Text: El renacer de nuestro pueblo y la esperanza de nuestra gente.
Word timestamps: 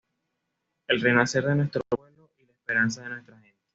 El 0.87 0.99
renacer 0.99 1.45
de 1.45 1.53
nuestro 1.53 1.83
pueblo 1.87 2.31
y 2.39 2.45
la 2.47 2.53
esperanza 2.53 3.03
de 3.03 3.09
nuestra 3.09 3.37
gente. 3.37 3.61